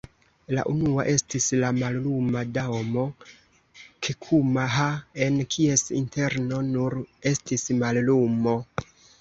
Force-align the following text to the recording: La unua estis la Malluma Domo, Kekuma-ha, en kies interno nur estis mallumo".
La 0.57 0.61
unua 0.69 1.03
estis 1.09 1.49
la 1.63 1.67
Malluma 1.79 2.41
Domo, 2.55 3.03
Kekuma-ha, 4.07 4.89
en 5.27 5.39
kies 5.57 5.85
interno 6.03 6.65
nur 6.73 6.99
estis 7.35 7.69
mallumo". 7.85 8.61